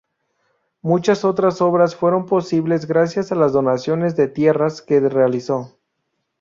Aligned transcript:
Muchas 0.81 1.23
otras 1.23 1.61
obras 1.61 1.95
fueron 1.95 2.25
posible 2.25 2.75
gracias 2.79 3.31
a 3.31 3.35
las 3.35 3.53
donaciones 3.53 4.15
de 4.15 4.27
tierras 4.27 4.81
que 4.81 4.99
realizó. 4.99 5.77